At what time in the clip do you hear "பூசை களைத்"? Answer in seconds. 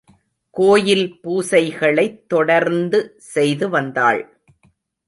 1.21-2.29